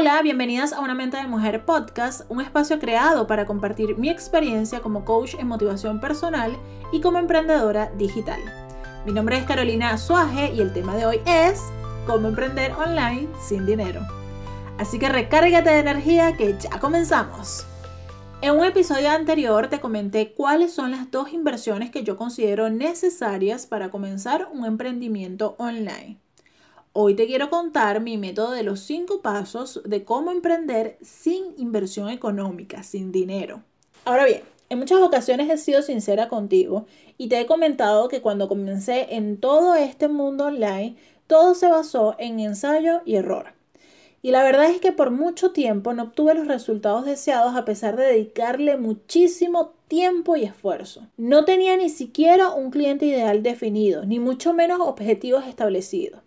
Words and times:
Hola, 0.00 0.22
bienvenidas 0.22 0.72
a 0.72 0.78
Una 0.78 0.94
Mente 0.94 1.16
de 1.16 1.26
Mujer 1.26 1.64
Podcast, 1.64 2.20
un 2.28 2.40
espacio 2.40 2.78
creado 2.78 3.26
para 3.26 3.46
compartir 3.46 3.98
mi 3.98 4.08
experiencia 4.08 4.78
como 4.78 5.04
coach 5.04 5.34
en 5.36 5.48
motivación 5.48 5.98
personal 5.98 6.56
y 6.92 7.00
como 7.00 7.18
emprendedora 7.18 7.90
digital. 7.98 8.38
Mi 9.04 9.12
nombre 9.12 9.38
es 9.38 9.44
Carolina 9.44 9.90
Azuaje 9.90 10.54
y 10.54 10.60
el 10.60 10.72
tema 10.72 10.94
de 10.94 11.04
hoy 11.04 11.20
es 11.26 11.64
cómo 12.06 12.28
emprender 12.28 12.70
online 12.74 13.26
sin 13.40 13.66
dinero. 13.66 14.00
Así 14.78 15.00
que 15.00 15.08
recárgate 15.08 15.70
de 15.70 15.80
energía 15.80 16.36
que 16.36 16.56
ya 16.56 16.78
comenzamos. 16.78 17.66
En 18.40 18.52
un 18.52 18.64
episodio 18.64 19.10
anterior 19.10 19.66
te 19.66 19.80
comenté 19.80 20.32
cuáles 20.32 20.72
son 20.72 20.92
las 20.92 21.10
dos 21.10 21.32
inversiones 21.32 21.90
que 21.90 22.04
yo 22.04 22.16
considero 22.16 22.70
necesarias 22.70 23.66
para 23.66 23.90
comenzar 23.90 24.48
un 24.52 24.64
emprendimiento 24.64 25.56
online. 25.58 26.20
Hoy 27.00 27.14
te 27.14 27.28
quiero 27.28 27.48
contar 27.48 28.00
mi 28.00 28.18
método 28.18 28.50
de 28.50 28.64
los 28.64 28.80
cinco 28.80 29.22
pasos 29.22 29.80
de 29.84 30.02
cómo 30.02 30.32
emprender 30.32 30.98
sin 31.00 31.54
inversión 31.56 32.08
económica, 32.08 32.82
sin 32.82 33.12
dinero. 33.12 33.62
Ahora 34.04 34.24
bien, 34.24 34.40
en 34.68 34.80
muchas 34.80 35.00
ocasiones 35.00 35.48
he 35.48 35.58
sido 35.58 35.82
sincera 35.82 36.26
contigo 36.26 36.86
y 37.16 37.28
te 37.28 37.38
he 37.38 37.46
comentado 37.46 38.08
que 38.08 38.20
cuando 38.20 38.48
comencé 38.48 39.14
en 39.14 39.38
todo 39.38 39.76
este 39.76 40.08
mundo 40.08 40.46
online, 40.46 40.96
todo 41.28 41.54
se 41.54 41.68
basó 41.68 42.16
en 42.18 42.40
ensayo 42.40 43.02
y 43.04 43.14
error. 43.14 43.52
Y 44.20 44.32
la 44.32 44.42
verdad 44.42 44.68
es 44.68 44.80
que 44.80 44.90
por 44.90 45.12
mucho 45.12 45.52
tiempo 45.52 45.94
no 45.94 46.02
obtuve 46.02 46.34
los 46.34 46.48
resultados 46.48 47.04
deseados 47.04 47.54
a 47.54 47.64
pesar 47.64 47.96
de 47.96 48.06
dedicarle 48.06 48.76
muchísimo 48.76 49.70
tiempo 49.86 50.34
y 50.34 50.42
esfuerzo. 50.42 51.06
No 51.16 51.44
tenía 51.44 51.76
ni 51.76 51.90
siquiera 51.90 52.50
un 52.50 52.72
cliente 52.72 53.06
ideal 53.06 53.44
definido, 53.44 54.04
ni 54.04 54.18
mucho 54.18 54.52
menos 54.52 54.80
objetivos 54.80 55.46
establecidos. 55.46 56.22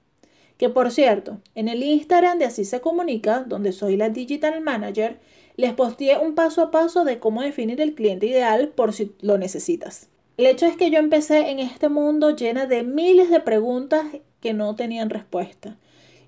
Que 0.61 0.69
por 0.69 0.91
cierto, 0.91 1.39
en 1.55 1.69
el 1.69 1.81
Instagram 1.81 2.37
de 2.37 2.45
Así 2.45 2.65
se 2.65 2.81
comunica, 2.81 3.43
donde 3.47 3.71
soy 3.71 3.97
la 3.97 4.09
Digital 4.09 4.61
Manager, 4.61 5.17
les 5.57 5.73
posteé 5.73 6.19
un 6.19 6.35
paso 6.35 6.61
a 6.61 6.69
paso 6.69 7.03
de 7.03 7.17
cómo 7.17 7.41
definir 7.41 7.81
el 7.81 7.95
cliente 7.95 8.27
ideal 8.27 8.67
por 8.67 8.93
si 8.93 9.11
lo 9.21 9.39
necesitas. 9.39 10.07
El 10.37 10.45
hecho 10.45 10.67
es 10.67 10.77
que 10.77 10.91
yo 10.91 10.99
empecé 10.99 11.49
en 11.49 11.57
este 11.57 11.89
mundo 11.89 12.35
llena 12.35 12.67
de 12.67 12.83
miles 12.83 13.31
de 13.31 13.39
preguntas 13.39 14.05
que 14.39 14.53
no 14.53 14.75
tenían 14.75 15.09
respuesta. 15.09 15.79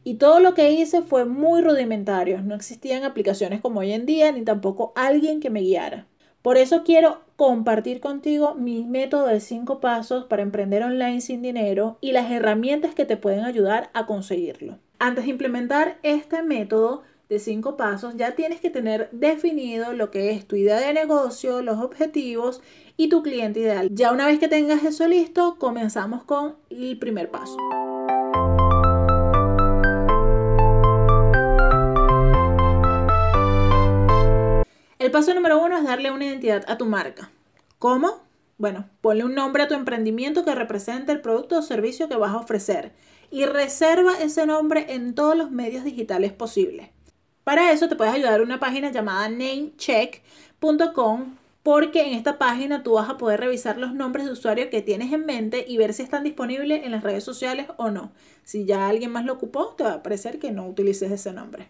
Y 0.03 0.15
todo 0.15 0.39
lo 0.39 0.55
que 0.55 0.71
hice 0.71 1.03
fue 1.03 1.25
muy 1.25 1.61
rudimentario. 1.61 2.41
No 2.41 2.55
existían 2.55 3.03
aplicaciones 3.03 3.61
como 3.61 3.81
hoy 3.81 3.91
en 3.91 4.07
día, 4.07 4.31
ni 4.31 4.41
tampoco 4.41 4.93
alguien 4.95 5.41
que 5.41 5.51
me 5.51 5.61
guiara. 5.61 6.07
Por 6.41 6.57
eso 6.57 6.83
quiero 6.83 7.21
compartir 7.35 7.99
contigo 7.99 8.55
mi 8.55 8.83
método 8.83 9.27
de 9.27 9.39
5 9.39 9.79
pasos 9.79 10.25
para 10.25 10.43
emprender 10.43 10.83
online 10.83 11.21
sin 11.21 11.41
dinero 11.41 11.97
y 12.01 12.11
las 12.11 12.31
herramientas 12.31 12.95
que 12.95 13.05
te 13.05 13.17
pueden 13.17 13.45
ayudar 13.45 13.89
a 13.93 14.05
conseguirlo. 14.05 14.79
Antes 14.99 15.25
de 15.25 15.31
implementar 15.31 15.97
este 16.03 16.43
método 16.43 17.03
de 17.29 17.39
5 17.39 17.77
pasos, 17.77 18.15
ya 18.15 18.35
tienes 18.35 18.61
que 18.61 18.69
tener 18.69 19.09
definido 19.11 19.93
lo 19.93 20.11
que 20.11 20.31
es 20.31 20.47
tu 20.47 20.55
idea 20.55 20.79
de 20.79 20.93
negocio, 20.93 21.61
los 21.61 21.79
objetivos 21.79 22.61
y 22.95 23.09
tu 23.09 23.23
cliente 23.23 23.61
ideal. 23.61 23.89
Ya 23.91 24.11
una 24.11 24.27
vez 24.27 24.39
que 24.39 24.47
tengas 24.47 24.83
eso 24.83 25.07
listo, 25.07 25.57
comenzamos 25.57 26.23
con 26.23 26.55
el 26.69 26.97
primer 26.99 27.29
paso. 27.31 27.57
Paso 35.13 35.33
número 35.33 35.63
uno 35.63 35.77
es 35.77 35.85
darle 35.85 36.11
una 36.11 36.25
identidad 36.25 36.65
a 36.67 36.77
tu 36.77 36.85
marca. 36.85 37.31
¿Cómo? 37.79 38.23
Bueno, 38.57 38.89
ponle 38.99 39.23
un 39.23 39.35
nombre 39.35 39.63
a 39.63 39.67
tu 39.67 39.75
emprendimiento 39.75 40.43
que 40.43 40.55
represente 40.55 41.11
el 41.11 41.21
producto 41.21 41.57
o 41.57 41.61
servicio 41.61 42.09
que 42.09 42.17
vas 42.17 42.33
a 42.33 42.37
ofrecer 42.37 42.91
y 43.31 43.45
reserva 43.45 44.19
ese 44.19 44.45
nombre 44.45 44.87
en 44.89 45.15
todos 45.15 45.37
los 45.37 45.51
medios 45.51 45.83
digitales 45.83 46.33
posibles. 46.33 46.89
Para 47.43 47.71
eso 47.71 47.87
te 47.87 47.95
puedes 47.95 48.13
ayudar 48.13 48.41
una 48.41 48.59
página 48.59 48.91
llamada 48.91 49.29
namecheck.com 49.29 51.35
porque 51.61 52.07
en 52.07 52.13
esta 52.13 52.37
página 52.37 52.83
tú 52.83 52.93
vas 52.93 53.09
a 53.09 53.17
poder 53.17 53.39
revisar 53.39 53.77
los 53.77 53.93
nombres 53.93 54.25
de 54.25 54.31
usuario 54.31 54.69
que 54.69 54.81
tienes 54.81 55.13
en 55.13 55.25
mente 55.25 55.63
y 55.67 55.77
ver 55.77 55.93
si 55.93 56.01
están 56.01 56.23
disponibles 56.23 56.83
en 56.83 56.91
las 56.91 57.03
redes 57.03 57.23
sociales 57.23 57.67
o 57.77 57.91
no. 57.91 58.11
Si 58.43 58.65
ya 58.65 58.87
alguien 58.87 59.11
más 59.11 59.25
lo 59.25 59.33
ocupó, 59.33 59.75
te 59.77 59.83
va 59.83 59.93
a 59.93 60.03
parecer 60.03 60.39
que 60.39 60.51
no 60.51 60.67
utilices 60.67 61.11
ese 61.11 61.31
nombre. 61.33 61.69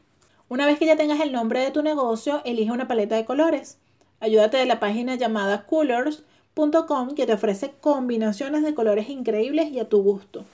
Una 0.53 0.67
vez 0.67 0.77
que 0.77 0.85
ya 0.85 0.95
tengas 0.95 1.19
el 1.19 1.31
nombre 1.31 1.61
de 1.61 1.71
tu 1.71 1.81
negocio, 1.81 2.43
elige 2.45 2.71
una 2.71 2.87
paleta 2.87 3.15
de 3.15 3.25
colores. 3.25 3.79
Ayúdate 4.19 4.57
de 4.57 4.67
la 4.67 4.79
página 4.79 5.15
llamada 5.15 5.65
colors.com 5.65 7.15
que 7.15 7.25
te 7.25 7.33
ofrece 7.33 7.73
combinaciones 7.81 8.61
de 8.61 8.75
colores 8.75 9.09
increíbles 9.09 9.71
y 9.71 9.79
a 9.79 9.89
tu 9.89 10.03
gusto. 10.03 10.45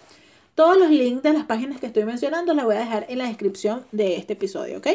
Todos 0.56 0.78
los 0.78 0.90
links 0.90 1.22
de 1.24 1.34
las 1.34 1.44
páginas 1.44 1.82
que 1.82 1.88
estoy 1.88 2.06
mencionando 2.06 2.54
los 2.54 2.64
voy 2.64 2.76
a 2.76 2.80
dejar 2.80 3.08
en 3.10 3.18
la 3.18 3.26
descripción 3.26 3.84
de 3.92 4.16
este 4.16 4.32
episodio, 4.32 4.78
¿ok? 4.78 4.88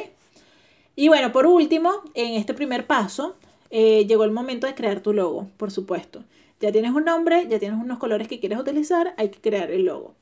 Y 0.97 1.09
bueno, 1.09 1.33
por 1.33 1.47
último, 1.47 1.91
en 2.15 2.37
este 2.37 2.55
primer 2.55 2.87
paso, 2.87 3.37
eh, 3.69 4.07
llegó 4.07 4.25
el 4.25 4.31
momento 4.31 4.67
de 4.67 4.75
crear 4.75 5.01
tu 5.01 5.13
logo, 5.13 5.49
por 5.59 5.71
supuesto. 5.71 6.25
Ya 6.61 6.73
tienes 6.73 6.93
un 6.93 7.05
nombre, 7.05 7.47
ya 7.51 7.59
tienes 7.59 7.79
unos 7.79 7.99
colores 7.99 8.27
que 8.27 8.41
quieres 8.41 8.59
utilizar, 8.59 9.13
hay 9.19 9.29
que 9.29 9.43
crear 9.43 9.71
el 9.71 9.85
logo. 9.85 10.15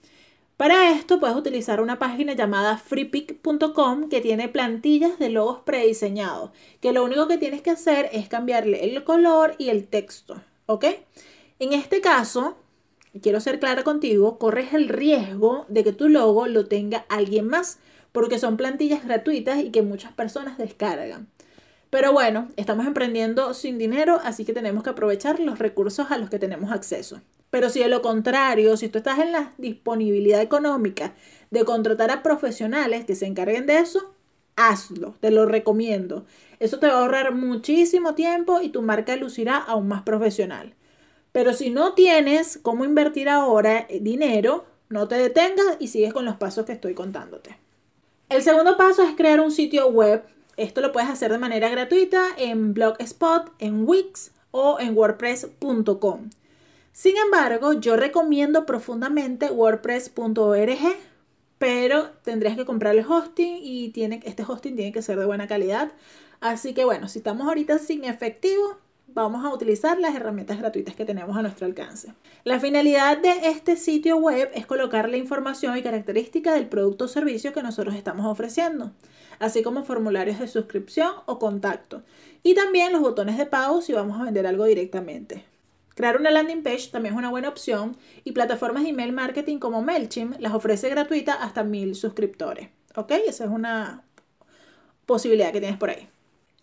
Para 0.63 0.93
esto 0.93 1.19
puedes 1.19 1.35
utilizar 1.35 1.81
una 1.81 1.99
página 1.99 2.35
llamada 2.35 2.79
freepick.com 2.79 4.09
que 4.09 4.21
tiene 4.21 4.49
plantillas 4.49 5.19
de 5.19 5.29
logos 5.29 5.59
prediseñados, 5.65 6.53
que 6.81 6.93
lo 6.93 7.03
único 7.03 7.27
que 7.27 7.37
tienes 7.37 7.63
que 7.63 7.71
hacer 7.71 8.09
es 8.13 8.29
cambiarle 8.29 8.85
el 8.85 9.03
color 9.03 9.57
y 9.59 9.71
el 9.71 9.89
texto, 9.89 10.41
¿ok? 10.67 10.85
En 11.59 11.73
este 11.73 12.01
caso, 12.01 12.59
quiero 13.21 13.41
ser 13.41 13.59
clara 13.59 13.83
contigo, 13.83 14.39
corres 14.39 14.73
el 14.73 14.89
riesgo 14.89 15.67
de 15.69 15.83
que 15.83 15.93
tu 15.93 16.09
logo 16.09 16.47
lo 16.47 16.67
tenga 16.67 17.07
alguien 17.09 17.49
más, 17.49 17.81
porque 18.13 18.39
son 18.39 18.57
plantillas 18.57 19.05
gratuitas 19.05 19.59
y 19.59 19.71
que 19.73 19.83
muchas 19.83 20.13
personas 20.13 20.59
descargan. 20.59 21.27
Pero 21.91 22.13
bueno, 22.13 22.47
estamos 22.55 22.87
emprendiendo 22.87 23.53
sin 23.55 23.79
dinero, 23.79 24.21
así 24.23 24.45
que 24.45 24.53
tenemos 24.53 24.85
que 24.85 24.91
aprovechar 24.91 25.41
los 25.41 25.59
recursos 25.59 26.13
a 26.13 26.19
los 26.19 26.31
que 26.31 26.39
tenemos 26.39 26.71
acceso. 26.71 27.21
Pero 27.53 27.69
si 27.69 27.81
de 27.81 27.89
lo 27.89 28.01
contrario, 28.01 28.79
si 28.79 28.89
tú 28.89 28.97
estás 28.97 29.19
en 29.19 29.31
la 29.31 29.53
disponibilidad 29.59 30.41
económica 30.41 31.13
de 31.51 31.67
contratar 31.67 32.11
a 32.11 32.23
profesionales 32.23 33.05
que 33.05 33.15
se 33.15 33.27
encarguen 33.27 33.67
de 33.67 33.77
eso, 33.77 34.15
hazlo, 34.57 35.17
te 35.21 35.31
lo 35.31 35.45
recomiendo. 35.45 36.25
Eso 36.61 36.79
te 36.79 36.87
va 36.87 36.95
a 36.95 36.99
ahorrar 37.01 37.35
muchísimo 37.35 38.15
tiempo 38.15 38.63
y 38.63 38.71
tu 38.71 38.81
marca 38.81 39.17
lucirá 39.17 39.59
aún 39.59 39.87
más 39.87 40.03
profesional. 40.03 40.73
Pero 41.33 41.53
si 41.53 41.69
no 41.69 41.93
tienes 41.93 42.59
cómo 42.63 42.87
invertir 42.87 43.29
ahora 43.29 43.85
eh, 43.91 44.01
dinero, 44.01 44.65
no 44.89 45.07
te 45.07 45.17
detengas 45.17 45.77
y 45.79 45.89
sigues 45.89 46.15
con 46.15 46.25
los 46.25 46.37
pasos 46.37 46.65
que 46.65 46.73
estoy 46.73 46.95
contándote. 46.95 47.59
El 48.31 48.43
segundo 48.43 48.79
paso 48.79 49.03
es 49.03 49.15
crear 49.15 49.41
un 49.41 49.51
sitio 49.51 49.89
web. 49.89 50.25
Esto 50.57 50.81
lo 50.81 50.91
puedes 50.91 51.11
hacer 51.11 51.31
de 51.31 51.37
manera 51.37 51.69
gratuita 51.69 52.29
en 52.39 52.73
Blogspot, 52.73 53.53
en 53.59 53.87
Wix 53.87 54.33
o 54.53 54.81
en 54.81 54.97
wordpress.com. 54.97 56.31
Sin 56.93 57.17
embargo, 57.17 57.73
yo 57.73 57.97
recomiendo 57.97 58.67
profundamente 58.67 59.51
wordpress.org, 59.51 60.79
pero 61.59 62.11
tendrías 62.23 62.57
que 62.57 62.67
comprar 62.67 62.95
el 62.95 63.07
hosting 63.07 63.61
y 63.63 63.89
tiene, 63.91 64.21
este 64.25 64.45
hosting 64.47 64.77
tiene 64.77 64.93
que 64.93 65.01
ser 65.01 65.19
de 65.19 65.25
buena 65.25 65.47
calidad. 65.47 65.93
Así 66.41 66.75
que 66.75 66.85
bueno, 66.85 67.09
si 67.09 67.21
estamos 67.21 67.47
ahorita 67.49 67.79
sin 67.79 68.05
efectivo, 68.05 68.77
vamos 69.07 69.45
a 69.45 69.55
utilizar 69.55 69.99
las 69.99 70.15
herramientas 70.15 70.59
gratuitas 70.59 70.95
que 70.95 71.07
tenemos 71.07 71.35
a 71.35 71.43
nuestro 71.43 71.67
alcance. 71.67 72.13
La 72.45 72.61
finalidad 72.61 73.17
de 73.19 73.49
este 73.49 73.77
sitio 73.77 74.19
web 74.19 74.51
es 74.53 74.67
colocar 74.67 75.09
la 75.09 75.17
información 75.17 75.77
y 75.79 75.83
características 75.83 76.55
del 76.55 76.69
producto 76.69 77.07
o 77.07 77.09
servicio 77.09 77.55
que 77.55 77.63
nosotros 77.63 77.95
estamos 77.95 78.27
ofreciendo, 78.27 78.93
así 79.39 79.63
como 79.63 79.85
formularios 79.85 80.41
de 80.41 80.49
suscripción 80.49 81.13
o 81.25 81.39
contacto, 81.39 82.03
y 82.43 82.55
también 82.55 82.93
los 82.93 83.01
botones 83.01 83.39
de 83.39 83.47
pago 83.47 83.81
si 83.81 83.93
vamos 83.93 84.21
a 84.21 84.25
vender 84.25 84.47
algo 84.47 84.65
directamente. 84.65 85.52
Crear 85.95 86.17
una 86.17 86.31
landing 86.31 86.63
page 86.63 86.89
también 86.91 87.15
es 87.15 87.19
una 87.19 87.31
buena 87.31 87.49
opción 87.49 87.97
y 88.25 88.33
plataformas 88.33 88.85
de 88.85 88.91
email 88.91 89.13
marketing 89.13 89.59
como 89.59 89.83
MailChimp 89.83 90.41
las 90.41 90.55
ofrece 90.55 90.89
gratuita 90.89 91.35
hasta 91.35 91.65
mil 91.65 91.95
suscriptores. 91.95 92.69
¿Ok? 92.97 93.13
Esa 93.27 93.45
es 93.45 93.51
una 93.51 94.05
posibilidad 95.07 95.53
que 95.53 95.61
tienes 95.61 95.79
por 95.79 95.91
ahí. 95.91 96.09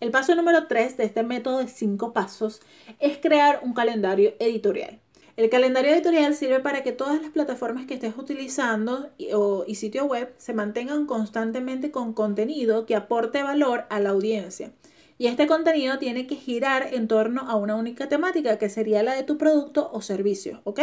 El 0.00 0.10
paso 0.10 0.34
número 0.34 0.66
3 0.66 0.96
de 0.96 1.04
este 1.04 1.22
método 1.22 1.58
de 1.58 1.68
5 1.68 2.12
pasos 2.12 2.60
es 2.98 3.18
crear 3.18 3.60
un 3.62 3.74
calendario 3.74 4.34
editorial. 4.38 4.98
El 5.36 5.48
calendario 5.48 5.92
editorial 5.92 6.34
sirve 6.34 6.60
para 6.60 6.82
que 6.82 6.92
todas 6.92 7.20
las 7.22 7.30
plataformas 7.30 7.86
que 7.86 7.94
estés 7.94 8.16
utilizando 8.16 9.10
y, 9.16 9.28
y 9.66 9.74
sitio 9.74 10.06
web 10.06 10.34
se 10.38 10.54
mantengan 10.54 11.06
constantemente 11.06 11.90
con 11.90 12.12
contenido 12.12 12.84
que 12.86 12.96
aporte 12.96 13.42
valor 13.42 13.84
a 13.90 14.00
la 14.00 14.10
audiencia. 14.10 14.72
Y 15.20 15.26
este 15.26 15.46
contenido 15.46 15.98
tiene 15.98 16.26
que 16.26 16.34
girar 16.34 16.94
en 16.94 17.06
torno 17.06 17.42
a 17.42 17.54
una 17.54 17.74
única 17.74 18.08
temática, 18.08 18.56
que 18.56 18.70
sería 18.70 19.02
la 19.02 19.14
de 19.14 19.22
tu 19.22 19.36
producto 19.36 19.90
o 19.92 20.00
servicio, 20.00 20.62
¿ok? 20.64 20.80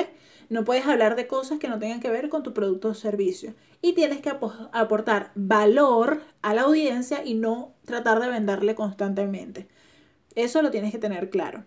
No 0.49 0.63
puedes 0.63 0.85
hablar 0.85 1.15
de 1.15 1.25
cosas 1.25 1.57
que 1.57 1.67
no 1.67 1.79
tengan 1.79 1.99
que 1.99 2.11
ver 2.11 2.29
con 2.29 2.43
tu 2.43 2.53
producto 2.53 2.89
o 2.89 2.93
servicio. 2.93 3.55
Y 3.81 3.93
tienes 3.93 4.21
que 4.21 4.29
aportar 4.29 5.31
valor 5.33 6.21
a 6.43 6.53
la 6.53 6.61
audiencia 6.61 7.25
y 7.25 7.33
no 7.33 7.73
tratar 7.83 8.19
de 8.19 8.27
venderle 8.27 8.75
constantemente. 8.75 9.67
Eso 10.35 10.61
lo 10.61 10.69
tienes 10.69 10.91
que 10.91 10.99
tener 10.99 11.31
claro. 11.31 11.63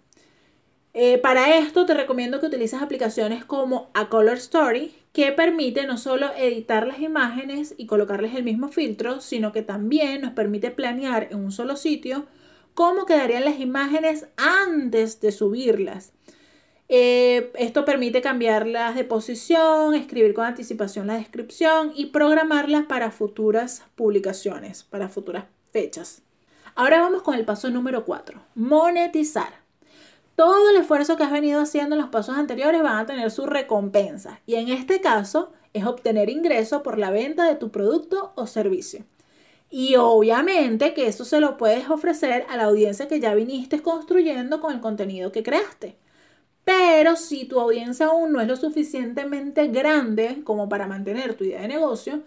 Eh, 0.94 1.18
para 1.18 1.58
esto 1.58 1.86
te 1.86 1.94
recomiendo 1.94 2.38
que 2.38 2.46
utilices 2.46 2.80
aplicaciones 2.80 3.44
como 3.44 3.90
A 3.94 4.08
Color 4.08 4.36
Story, 4.36 4.94
que 5.12 5.32
permite 5.32 5.88
no 5.88 5.98
solo 5.98 6.28
editar 6.36 6.86
las 6.86 7.00
imágenes 7.00 7.74
y 7.76 7.86
colocarles 7.86 8.36
el 8.36 8.44
mismo 8.44 8.68
filtro, 8.68 9.20
sino 9.20 9.50
que 9.50 9.62
también 9.62 10.20
nos 10.20 10.34
permite 10.34 10.70
planear 10.70 11.26
en 11.32 11.38
un 11.38 11.50
solo 11.50 11.74
sitio 11.74 12.28
cómo 12.74 13.06
quedarían 13.06 13.44
las 13.44 13.60
imágenes 13.60 14.26
antes 14.36 15.20
de 15.20 15.32
subirlas. 15.32 16.12
Eh, 16.88 17.52
esto 17.54 17.84
permite 17.84 18.20
cambiarlas 18.20 18.96
de 18.96 19.04
posición, 19.04 19.94
escribir 19.94 20.34
con 20.34 20.44
anticipación 20.44 21.06
la 21.06 21.14
descripción 21.14 21.92
y 21.94 22.06
programarlas 22.06 22.86
para 22.86 23.12
futuras 23.12 23.84
publicaciones, 23.94 24.82
para 24.82 25.08
futuras 25.08 25.44
fechas. 25.70 26.22
Ahora 26.74 27.00
vamos 27.00 27.22
con 27.22 27.34
el 27.34 27.44
paso 27.44 27.70
número 27.70 28.04
4, 28.04 28.40
monetizar. 28.56 29.60
Todo 30.34 30.70
el 30.70 30.76
esfuerzo 30.76 31.16
que 31.16 31.22
has 31.22 31.30
venido 31.30 31.60
haciendo 31.60 31.94
en 31.94 32.00
los 32.00 32.10
pasos 32.10 32.36
anteriores 32.36 32.82
van 32.82 32.96
a 32.96 33.06
tener 33.06 33.30
su 33.30 33.46
recompensa 33.46 34.40
y 34.46 34.56
en 34.56 34.68
este 34.70 35.00
caso 35.00 35.52
es 35.72 35.84
obtener 35.84 36.28
ingreso 36.28 36.82
por 36.82 36.98
la 36.98 37.10
venta 37.10 37.44
de 37.44 37.54
tu 37.54 37.70
producto 37.70 38.32
o 38.34 38.46
servicio. 38.46 39.04
Y 39.70 39.94
obviamente 39.94 40.94
que 40.94 41.06
eso 41.06 41.24
se 41.24 41.40
lo 41.40 41.56
puedes 41.56 41.88
ofrecer 41.88 42.44
a 42.48 42.56
la 42.56 42.64
audiencia 42.64 43.06
que 43.06 43.20
ya 43.20 43.34
viniste 43.34 43.80
construyendo 43.80 44.60
con 44.60 44.74
el 44.74 44.80
contenido 44.80 45.30
que 45.30 45.44
creaste. 45.44 45.96
Pero 46.64 47.14
si 47.14 47.44
tu 47.44 47.60
audiencia 47.60 48.06
aún 48.06 48.32
no 48.32 48.40
es 48.40 48.48
lo 48.48 48.56
suficientemente 48.56 49.68
grande 49.68 50.42
como 50.44 50.68
para 50.68 50.88
mantener 50.88 51.34
tu 51.34 51.44
idea 51.44 51.62
de 51.62 51.68
negocio, 51.68 52.22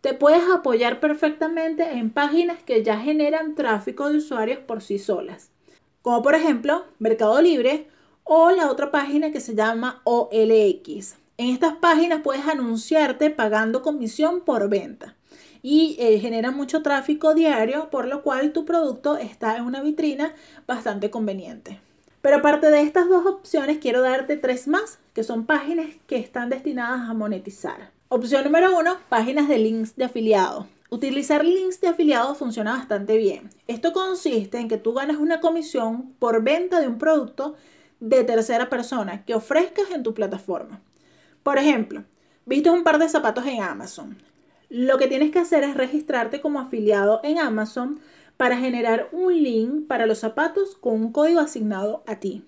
te 0.00 0.12
puedes 0.12 0.42
apoyar 0.52 0.98
perfectamente 0.98 1.84
en 1.92 2.10
páginas 2.10 2.62
que 2.64 2.82
ya 2.82 2.98
generan 2.98 3.54
tráfico 3.54 4.10
de 4.10 4.18
usuarios 4.18 4.58
por 4.58 4.82
sí 4.82 4.98
solas, 4.98 5.50
como 6.02 6.22
por 6.22 6.34
ejemplo 6.34 6.84
Mercado 6.98 7.40
Libre 7.40 7.88
o 8.24 8.50
la 8.50 8.70
otra 8.70 8.90
página 8.90 9.30
que 9.30 9.40
se 9.40 9.54
llama 9.54 10.02
OLX. 10.04 11.16
En 11.36 11.50
estas 11.50 11.76
páginas 11.76 12.20
puedes 12.22 12.46
anunciarte 12.46 13.30
pagando 13.30 13.82
comisión 13.82 14.40
por 14.40 14.68
venta 14.68 15.17
y 15.62 15.96
eh, 15.98 16.18
generan 16.20 16.56
mucho 16.56 16.82
tráfico 16.82 17.34
diario, 17.34 17.90
por 17.90 18.06
lo 18.06 18.22
cual 18.22 18.52
tu 18.52 18.64
producto 18.64 19.16
está 19.16 19.56
en 19.56 19.64
una 19.64 19.82
vitrina 19.82 20.34
bastante 20.66 21.10
conveniente. 21.10 21.80
Pero 22.20 22.36
aparte 22.36 22.70
de 22.70 22.82
estas 22.82 23.08
dos 23.08 23.26
opciones, 23.26 23.78
quiero 23.78 24.02
darte 24.02 24.36
tres 24.36 24.68
más, 24.68 24.98
que 25.14 25.22
son 25.22 25.46
páginas 25.46 25.86
que 26.06 26.16
están 26.16 26.48
destinadas 26.50 27.08
a 27.08 27.14
monetizar. 27.14 27.90
Opción 28.08 28.44
número 28.44 28.76
uno, 28.76 28.96
páginas 29.08 29.48
de 29.48 29.58
links 29.58 29.94
de 29.96 30.04
afiliado. 30.04 30.66
Utilizar 30.90 31.44
links 31.44 31.80
de 31.80 31.88
afiliado 31.88 32.34
funciona 32.34 32.72
bastante 32.72 33.18
bien. 33.18 33.50
Esto 33.66 33.92
consiste 33.92 34.58
en 34.58 34.68
que 34.68 34.78
tú 34.78 34.94
ganas 34.94 35.18
una 35.18 35.40
comisión 35.40 36.14
por 36.18 36.42
venta 36.42 36.80
de 36.80 36.88
un 36.88 36.98
producto 36.98 37.56
de 38.00 38.24
tercera 38.24 38.70
persona 38.70 39.24
que 39.24 39.34
ofrezcas 39.34 39.90
en 39.90 40.02
tu 40.02 40.14
plataforma. 40.14 40.80
Por 41.42 41.58
ejemplo, 41.58 42.04
viste 42.46 42.70
un 42.70 42.84
par 42.84 42.98
de 42.98 43.08
zapatos 43.08 43.46
en 43.46 43.62
Amazon. 43.62 44.16
Lo 44.70 44.98
que 44.98 45.08
tienes 45.08 45.30
que 45.30 45.38
hacer 45.38 45.64
es 45.64 45.76
registrarte 45.76 46.42
como 46.42 46.60
afiliado 46.60 47.20
en 47.24 47.38
Amazon 47.38 48.00
para 48.36 48.58
generar 48.58 49.08
un 49.12 49.32
link 49.32 49.86
para 49.86 50.06
los 50.06 50.18
zapatos 50.18 50.76
con 50.76 50.94
un 50.94 51.12
código 51.12 51.40
asignado 51.40 52.02
a 52.06 52.16
ti. 52.16 52.44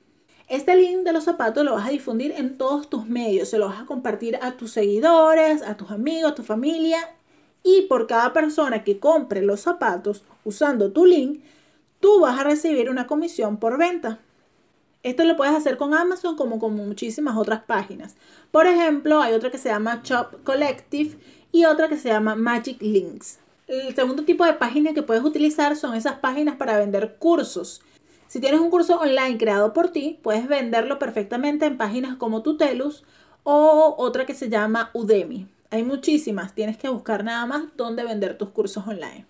Este 0.46 0.76
link 0.76 0.99
de 1.05 1.12
los 1.12 1.25
zapatos 1.25 1.64
lo 1.64 1.75
vas 1.75 1.87
a 1.87 1.93
difundir 1.93 2.32
en 2.32 2.58
todos 2.58 2.90
tus 2.90 3.06
medios, 3.06 3.49
se 3.49 3.56
lo 3.56 3.69
vas 3.69 3.81
a 3.81 3.87
compartir 3.87 4.38
a 4.43 4.52
tus 4.52 4.72
seguidores, 4.72 5.62
a 5.62 5.76
tus 5.76 5.90
amigos, 5.90 6.32
a 6.32 6.34
tu 6.34 6.43
familia 6.43 6.99
y 7.62 7.82
por 7.82 8.06
cada 8.06 8.32
persona 8.32 8.84
que 8.84 8.99
compre 8.99 9.43
los 9.43 9.61
zapatos 9.61 10.22
usando 10.44 10.93
tu 10.93 11.06
link, 11.06 11.43
tú 12.00 12.20
vas 12.20 12.38
a 12.38 12.44
recibir 12.44 12.90
una 12.90 13.06
comisión 13.06 13.56
por 13.56 13.78
venta. 13.78 14.19
Esto 15.02 15.25
lo 15.25 15.37
puedes 15.37 15.55
hacer 15.55 15.78
con 15.78 15.94
Amazon 15.94 16.37
como 16.37 16.58
con 16.58 16.75
muchísimas 16.75 17.37
otras 17.37 17.62
páginas. 17.62 18.17
Por 18.50 18.67
ejemplo, 18.67 19.22
hay 19.22 19.32
otra 19.32 19.50
que 19.50 19.56
se 19.56 19.70
llama 19.70 20.02
Shop 20.05 20.43
Collective 20.44 21.17
y 21.52 21.64
otra 21.64 21.88
que 21.88 21.97
se 21.97 22.08
llama 22.08 22.35
Magic 22.35 22.81
Links. 22.81 23.38
El 23.67 23.94
segundo 23.94 24.25
tipo 24.25 24.44
de 24.44 24.55
página 24.55 24.94
que 24.94 25.02
puedes 25.02 25.23
utilizar 25.23 25.76
son 25.76 25.94
esas 25.94 26.14
páginas 26.14 26.56
para 26.56 26.76
vender 26.76 27.17
cursos. 27.19 27.82
Si 28.26 28.41
tienes 28.41 28.61
un 28.61 28.70
curso 28.70 29.00
online 29.00 29.38
creado 29.38 29.73
por 29.73 29.91
ti, 29.91 30.19
puedes 30.23 30.49
venderlo 30.49 30.99
perfectamente 30.99 31.67
en 31.67 31.76
páginas 31.76 32.17
como 32.17 32.43
Tutelus 32.43 33.05
o 33.43 33.94
otra 33.99 34.26
que 34.26 34.35
se 34.35 34.49
llama 34.49 34.91
Udemy. 34.93 35.47
Hay 35.70 35.85
muchísimas, 35.85 36.55
tienes 36.55 36.76
que 36.76 36.88
buscar 36.88 37.23
nada 37.23 37.47
más 37.47 37.64
dónde 37.76 38.05
vender 38.05 38.37
tus 38.37 38.50
cursos 38.50 38.87
online. 38.87 39.25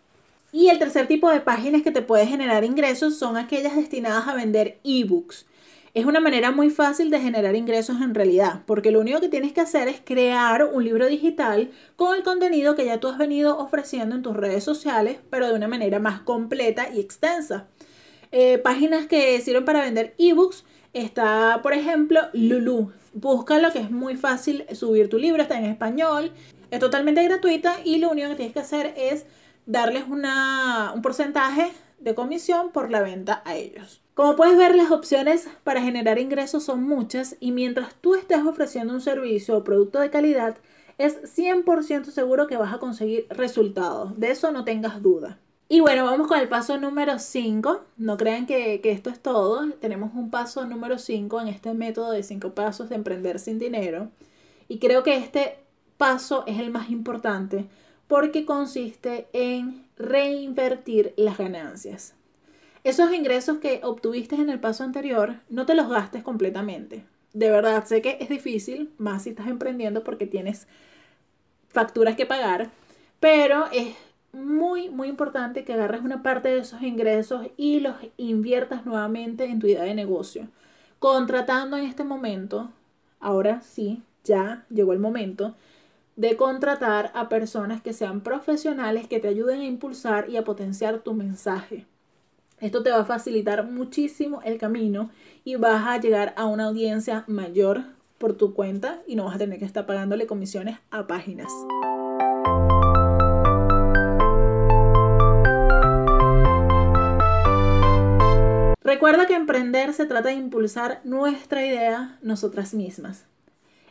Y 0.52 0.68
el 0.68 0.78
tercer 0.78 1.06
tipo 1.06 1.30
de 1.30 1.40
páginas 1.40 1.82
que 1.82 1.92
te 1.92 2.02
puede 2.02 2.26
generar 2.26 2.64
ingresos 2.64 3.18
son 3.18 3.36
aquellas 3.36 3.76
destinadas 3.76 4.26
a 4.26 4.34
vender 4.34 4.78
ebooks. 4.84 5.46
Es 5.92 6.04
una 6.04 6.20
manera 6.20 6.52
muy 6.52 6.70
fácil 6.70 7.10
de 7.10 7.18
generar 7.18 7.56
ingresos 7.56 8.00
en 8.00 8.14
realidad, 8.14 8.62
porque 8.64 8.92
lo 8.92 9.00
único 9.00 9.20
que 9.20 9.28
tienes 9.28 9.52
que 9.52 9.60
hacer 9.60 9.88
es 9.88 10.00
crear 10.04 10.64
un 10.64 10.84
libro 10.84 11.08
digital 11.08 11.72
con 11.96 12.16
el 12.16 12.22
contenido 12.22 12.76
que 12.76 12.84
ya 12.84 13.00
tú 13.00 13.08
has 13.08 13.18
venido 13.18 13.58
ofreciendo 13.58 14.14
en 14.14 14.22
tus 14.22 14.36
redes 14.36 14.62
sociales, 14.62 15.18
pero 15.30 15.48
de 15.48 15.54
una 15.54 15.66
manera 15.66 15.98
más 15.98 16.20
completa 16.20 16.90
y 16.94 17.00
extensa. 17.00 17.66
Eh, 18.30 18.58
páginas 18.58 19.08
que 19.08 19.40
sirven 19.40 19.64
para 19.64 19.80
vender 19.82 20.14
ebooks 20.16 20.64
está, 20.92 21.58
por 21.60 21.72
ejemplo, 21.72 22.20
Lulu. 22.34 22.92
Búscalo 23.12 23.72
que 23.72 23.80
es 23.80 23.90
muy 23.90 24.16
fácil 24.16 24.66
subir 24.72 25.08
tu 25.08 25.18
libro, 25.18 25.42
está 25.42 25.58
en 25.58 25.64
español, 25.64 26.30
es 26.70 26.78
totalmente 26.78 27.24
gratuita 27.24 27.78
y 27.84 27.98
lo 27.98 28.10
único 28.10 28.28
que 28.28 28.36
tienes 28.36 28.54
que 28.54 28.60
hacer 28.60 28.94
es 28.96 29.26
darles 29.66 30.04
un 30.06 31.02
porcentaje 31.02 31.72
de 31.98 32.14
comisión 32.14 32.70
por 32.70 32.92
la 32.92 33.02
venta 33.02 33.42
a 33.44 33.56
ellos. 33.56 34.00
Como 34.20 34.36
puedes 34.36 34.58
ver, 34.58 34.76
las 34.76 34.90
opciones 34.90 35.48
para 35.64 35.80
generar 35.80 36.18
ingresos 36.18 36.62
son 36.62 36.82
muchas 36.82 37.36
y 37.40 37.52
mientras 37.52 37.94
tú 37.94 38.14
estés 38.14 38.44
ofreciendo 38.44 38.92
un 38.92 39.00
servicio 39.00 39.56
o 39.56 39.64
producto 39.64 39.98
de 39.98 40.10
calidad, 40.10 40.58
es 40.98 41.22
100% 41.38 42.04
seguro 42.10 42.46
que 42.46 42.58
vas 42.58 42.74
a 42.74 42.78
conseguir 42.78 43.26
resultados. 43.30 44.20
De 44.20 44.30
eso 44.30 44.52
no 44.52 44.62
tengas 44.64 45.00
duda. 45.00 45.38
Y 45.70 45.80
bueno, 45.80 46.04
vamos 46.04 46.28
con 46.28 46.38
el 46.38 46.50
paso 46.50 46.76
número 46.76 47.18
5. 47.18 47.80
No 47.96 48.18
crean 48.18 48.44
que, 48.44 48.82
que, 48.82 48.90
esto 48.90 49.08
es 49.08 49.20
todo. 49.20 49.70
Tenemos 49.80 50.12
un 50.12 50.30
paso 50.30 50.66
número 50.66 50.98
5 50.98 51.40
en 51.40 51.48
este 51.48 51.72
método 51.72 52.10
de 52.10 52.22
5 52.22 52.50
pasos 52.50 52.90
de 52.90 52.96
emprender 52.96 53.38
sin 53.38 53.58
dinero. 53.58 54.10
Y 54.68 54.80
creo 54.80 55.02
que 55.02 55.16
este 55.16 55.56
paso 55.96 56.44
es 56.46 56.60
el 56.60 56.70
más 56.70 56.90
importante 56.90 57.64
porque 58.06 58.44
consiste 58.44 59.28
en 59.32 59.86
reinvertir 59.96 61.14
las 61.16 61.38
ganancias. 61.38 62.19
Esos 62.82 63.12
ingresos 63.12 63.58
que 63.58 63.80
obtuviste 63.82 64.36
en 64.36 64.48
el 64.48 64.58
paso 64.58 64.84
anterior, 64.84 65.34
no 65.50 65.66
te 65.66 65.74
los 65.74 65.88
gastes 65.88 66.22
completamente. 66.22 67.04
De 67.34 67.50
verdad, 67.50 67.84
sé 67.84 68.00
que 68.00 68.16
es 68.20 68.28
difícil, 68.28 68.90
más 68.96 69.24
si 69.24 69.30
estás 69.30 69.48
emprendiendo 69.48 70.02
porque 70.02 70.26
tienes 70.26 70.66
facturas 71.68 72.16
que 72.16 72.26
pagar, 72.26 72.70
pero 73.20 73.66
es 73.70 73.94
muy, 74.32 74.88
muy 74.88 75.08
importante 75.08 75.64
que 75.64 75.74
agarres 75.74 76.00
una 76.02 76.22
parte 76.22 76.48
de 76.48 76.60
esos 76.60 76.82
ingresos 76.82 77.46
y 77.56 77.80
los 77.80 77.96
inviertas 78.16 78.86
nuevamente 78.86 79.44
en 79.44 79.58
tu 79.60 79.66
idea 79.66 79.82
de 79.82 79.94
negocio. 79.94 80.48
Contratando 80.98 81.76
en 81.76 81.84
este 81.84 82.04
momento, 82.04 82.70
ahora 83.20 83.60
sí, 83.60 84.02
ya 84.24 84.64
llegó 84.70 84.92
el 84.92 84.98
momento 85.00 85.54
de 86.16 86.36
contratar 86.36 87.10
a 87.14 87.28
personas 87.28 87.82
que 87.82 87.92
sean 87.92 88.22
profesionales 88.22 89.06
que 89.06 89.20
te 89.20 89.28
ayuden 89.28 89.60
a 89.60 89.64
impulsar 89.66 90.30
y 90.30 90.36
a 90.36 90.44
potenciar 90.44 91.00
tu 91.00 91.14
mensaje. 91.14 91.86
Esto 92.60 92.82
te 92.82 92.90
va 92.90 93.00
a 93.00 93.04
facilitar 93.06 93.64
muchísimo 93.64 94.42
el 94.44 94.58
camino 94.58 95.10
y 95.44 95.56
vas 95.56 95.86
a 95.86 95.98
llegar 95.98 96.34
a 96.36 96.44
una 96.44 96.66
audiencia 96.66 97.24
mayor 97.26 97.84
por 98.18 98.34
tu 98.34 98.52
cuenta 98.52 99.00
y 99.06 99.16
no 99.16 99.24
vas 99.24 99.36
a 99.36 99.38
tener 99.38 99.58
que 99.58 99.64
estar 99.64 99.86
pagándole 99.86 100.26
comisiones 100.26 100.78
a 100.90 101.06
páginas. 101.06 101.50
Recuerda 108.82 109.26
que 109.26 109.34
emprender 109.34 109.94
se 109.94 110.04
trata 110.04 110.28
de 110.28 110.34
impulsar 110.34 111.00
nuestra 111.04 111.64
idea 111.64 112.18
nosotras 112.20 112.74
mismas. 112.74 113.24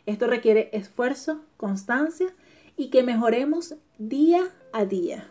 Esto 0.06 0.28
requiere 0.28 0.70
esfuerzo, 0.72 1.40
constancia 1.56 2.28
y 2.76 2.90
que 2.90 3.02
mejoremos 3.02 3.74
día 3.98 4.44
a 4.72 4.84
día. 4.84 5.28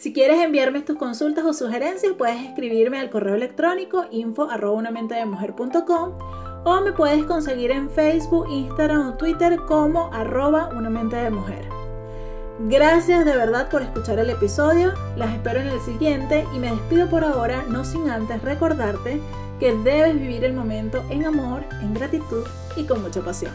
Si 0.00 0.14
quieres 0.14 0.42
enviarme 0.42 0.80
tus 0.80 0.96
consultas 0.96 1.44
o 1.44 1.52
sugerencias, 1.52 2.14
puedes 2.16 2.42
escribirme 2.42 2.98
al 2.98 3.10
correo 3.10 3.34
electrónico 3.34 4.06
info 4.10 4.48
o 6.64 6.80
me 6.80 6.92
puedes 6.92 7.22
conseguir 7.24 7.70
en 7.70 7.90
Facebook, 7.90 8.46
Instagram 8.50 9.10
o 9.10 9.14
Twitter 9.18 9.58
como 9.68 10.10
arroba 10.14 10.70
una 10.74 10.88
de 11.22 11.28
mujer. 11.28 11.68
Gracias 12.60 13.26
de 13.26 13.36
verdad 13.36 13.68
por 13.68 13.82
escuchar 13.82 14.18
el 14.18 14.30
episodio, 14.30 14.94
las 15.18 15.34
espero 15.34 15.60
en 15.60 15.68
el 15.68 15.80
siguiente 15.80 16.46
y 16.56 16.58
me 16.58 16.70
despido 16.70 17.10
por 17.10 17.22
ahora, 17.22 17.62
no 17.68 17.84
sin 17.84 18.08
antes 18.08 18.40
recordarte 18.40 19.20
que 19.58 19.74
debes 19.84 20.18
vivir 20.18 20.46
el 20.46 20.54
momento 20.54 21.04
en 21.10 21.26
amor, 21.26 21.62
en 21.82 21.92
gratitud 21.92 22.46
y 22.74 22.84
con 22.84 23.02
mucha 23.02 23.20
pasión. 23.20 23.52